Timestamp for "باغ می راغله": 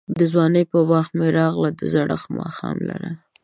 0.89-1.69